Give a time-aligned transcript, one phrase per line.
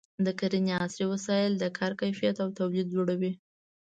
[0.25, 3.31] د کرنې عصري وسایل د کار کیفیت او تولید لوړوي.